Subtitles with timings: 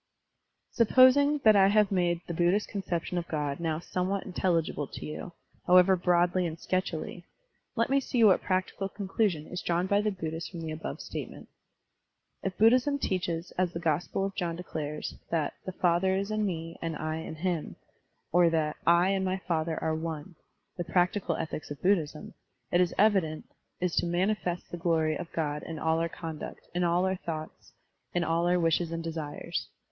[0.71, 4.87] He ♦* Supposing that I have made the Buddhist conception of God now somewhat intelligible
[4.87, 5.33] to you,
[5.67, 7.23] however broadly and sketchily,
[7.75, 11.01] let me see what practical conclusion is drawn by the Bud dhists from the above
[11.01, 11.49] statement.
[12.41, 16.77] If Buddhism teaches, as the Gospel of John declares, that "the Father is in me
[16.81, 17.75] and I in him,*'
[18.31, 20.33] or that "I and my Father are one,''
[20.77, 22.33] the practical ethics of Buddhism,
[22.71, 23.45] it is evident,
[23.79, 27.73] is to manifest the glory of God in all otir conduct, in all our thoughts,
[28.15, 29.67] in all our wishes and desires.